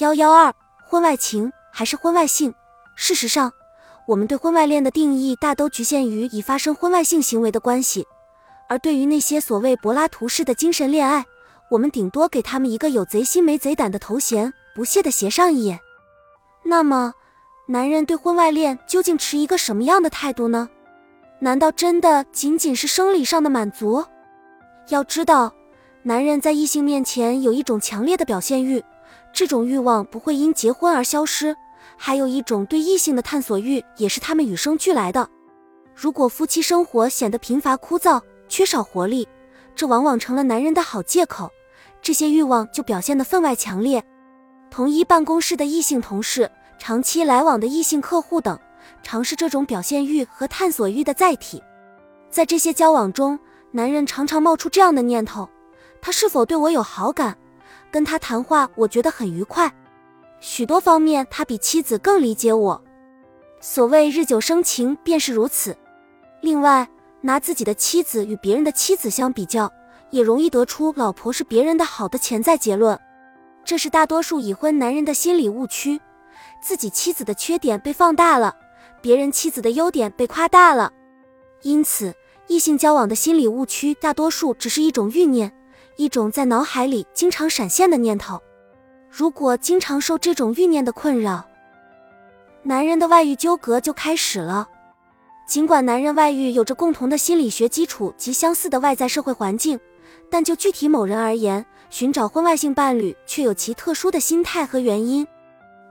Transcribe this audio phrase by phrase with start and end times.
[0.00, 0.54] 幺幺二，
[0.86, 2.54] 婚外情还是婚外性？
[2.96, 3.52] 事实上，
[4.06, 8.06] 我们对婚外恋的定义大都局限于已发生婚外性行为的关系，
[8.66, 11.26] 而对于那些所谓柏拉图式的精神恋爱，
[11.70, 15.78] 我们顶多给他们一个有贼心没贼胆的头衔，不屑的斜上一眼。
[16.62, 17.12] 那么，
[17.66, 20.70] 男人对婚外恋究竟持一个什么样的态度呢？
[21.40, 24.02] 难道真的仅仅是生理上的满足？
[24.88, 25.52] 要知道，
[26.04, 28.82] 男人在异性面前有一种强烈的表现欲。
[29.32, 31.56] 这种欲望不会因结婚而消失，
[31.96, 35.28] 还有一种对异性的探索欲，也是他们与生俱来的。
[35.94, 39.28] 如果夫妻生活显得贫乏枯燥，缺少活力，
[39.74, 41.50] 这往往成了男人的好借口，
[42.02, 44.02] 这些欲望就表现得分外强烈。
[44.70, 48.58] 同一办公室的异性同事，长期来往的异性客户等，
[49.02, 51.62] 常是这种表现欲和探索欲的载体。
[52.30, 53.38] 在这些交往中，
[53.72, 55.48] 男人常常冒出这样的念头：
[56.00, 57.36] 他是否对我有好感？
[57.90, 59.72] 跟他谈话，我觉得很愉快。
[60.40, 62.82] 许多方面，他比妻子更理解我。
[63.60, 65.76] 所谓日久生情，便是如此。
[66.40, 66.88] 另外，
[67.20, 69.70] 拿自己的妻子与别人的妻子相比较，
[70.10, 72.98] 也容易得出老婆是别人的好的潜在结论。
[73.62, 76.00] 这是大多数已婚男人的心理误区：
[76.62, 78.56] 自己妻子的缺点被放大了，
[79.02, 80.90] 别人妻子的优点被夸大了。
[81.60, 82.14] 因此，
[82.46, 85.52] 异性交往的心理误区，大多数只是一种欲念。
[85.96, 88.40] 一种在脑海里经常闪现的念头，
[89.10, 91.44] 如果经常受这种欲念的困扰，
[92.62, 94.68] 男人的外遇纠葛就开始了。
[95.46, 99.78] 尽管男人外遇有着共同的心理学基础及相似的外在社会环境，
[100.30, 105.26] 但就具体某人而言，寻找婚外性伴侣却有其特殊的心态和原因。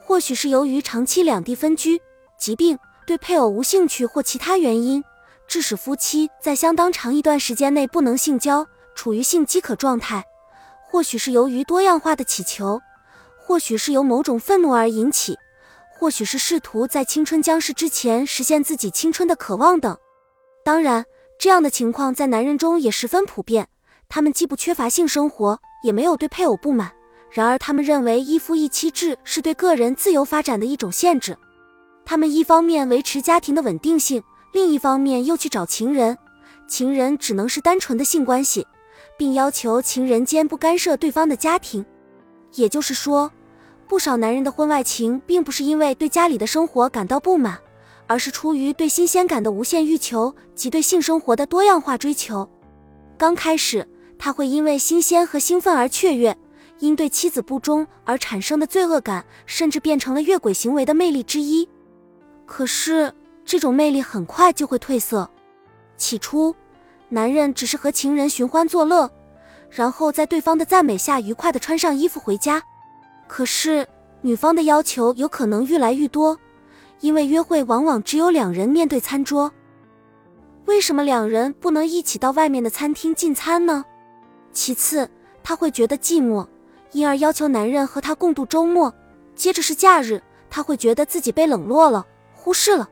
[0.00, 2.02] 或许是由于长期两地分居、
[2.36, 5.02] 疾病、对配偶无兴趣或其他原因，
[5.46, 8.66] 致使夫妻在相当长一段时间内不能性交。
[8.94, 10.24] 处于性饥渴状态，
[10.82, 12.80] 或许是由于多样化的乞求，
[13.38, 15.36] 或许是由某种愤怒而引起，
[15.98, 19.96] 或许是试图在青春将逝之前实现自己青春的渴望等。
[20.64, 21.04] 当然，
[21.38, 23.68] 这样的情况在男人中也十分普遍。
[24.08, 26.92] 他们既不缺乏性生活，也没有对配偶不满。
[27.30, 31.36] 然而，他们认为一夫一妻制是对个人自由发展的一种限制。
[32.04, 34.22] 他们一方面维持家庭的稳定性，
[34.52, 36.16] 另一方面又去找情人，
[36.68, 38.66] 情人只能是单纯的性关系。
[39.16, 41.84] 并要求情人间不干涉对方的家庭，
[42.54, 43.30] 也就是说，
[43.86, 47.58] 不少男人的婚外情并不是因为对家里的生活感到不满，
[48.06, 52.48] 而是出于对新鲜感的无限欲求及对性生活的多样化追求。
[53.16, 53.86] 刚开始，
[54.18, 56.36] 他会因为新鲜和兴奋而雀跃，
[56.80, 61.68] 因对妻子不忠而产生的罪恶感，甚至变成了越轨行为的魅力之一。
[62.46, 63.14] 可是，
[63.44, 65.30] 这种魅力很快就会褪色。
[65.96, 66.54] 起初。
[67.14, 69.08] 男人只是和情人寻欢作乐，
[69.70, 72.60] 然后在对方的赞美下愉快地穿上衣服回家。
[73.28, 73.86] 可是
[74.20, 76.36] 女方的要求有可能愈来愈多，
[76.98, 79.52] 因为约会往往只有两人面对餐桌。
[80.64, 83.84] 为什么两人不能一起到外面的餐厅进餐呢？
[84.52, 85.08] 其次，
[85.44, 86.44] 她会觉得寂寞，
[86.90, 88.92] 因而要求男人和她共度周末。
[89.36, 90.20] 接着是假日，
[90.50, 92.04] 她会觉得自己被冷落了、
[92.34, 92.88] 忽视了。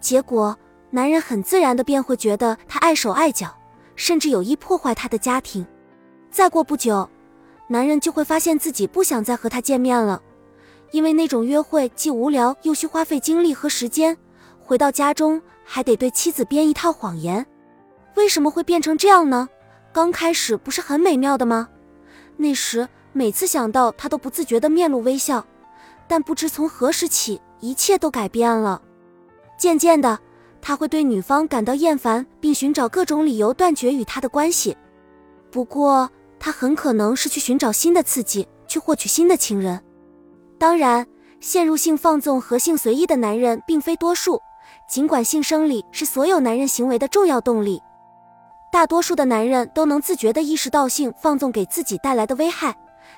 [0.00, 0.56] 结果。
[0.90, 3.54] 男人很自然的便会觉得她碍手碍脚，
[3.94, 5.66] 甚至有意破坏他的家庭。
[6.30, 7.08] 再过不久，
[7.66, 10.22] 男人就会发现自己不想再和她见面了，
[10.92, 14.16] 因为那种约会既无聊又需花费精力和时间。
[14.58, 17.46] 回到家中还得对妻子编一套谎言。
[18.14, 19.48] 为什么会变成这样呢？
[19.92, 21.68] 刚开始不是很美妙的吗？
[22.36, 25.44] 那时每次想到他都不自觉的面露微笑，
[26.06, 28.80] 但不知从何时起，一切都改变了。
[29.58, 30.18] 渐渐的。
[30.60, 34.76] 他会对女方感到厌烦，并寻找各种理由断绝与她的关系。
[35.50, 39.82] 不过，他很可能是去寻找新的刺激，去获取新的情人。
[40.58, 41.06] 当然，
[41.40, 44.40] 陷入性放纵和性随意的男人并非多数。
[44.88, 47.80] 尽管性生理是所有男人行为的重要动力，
[48.70, 52.76] 大多数的男人都能自觉地意识到性放纵给自己带来的危害。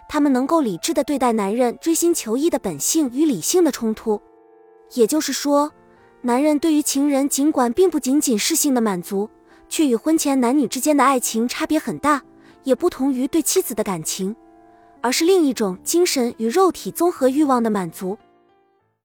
[0.08, 4.20] 他们能够理智地对待男人追心求义的本性与理性的冲突。
[4.94, 5.72] 也就是说。
[6.22, 9.30] 男人对于情人，尽管并不仅仅是性的满足，
[9.70, 12.22] 却与婚前男女之间的爱情差别很大，
[12.62, 14.36] 也不同于对妻子的感情，
[15.00, 18.18] 而是另一种精神与肉体综合欲望的满足。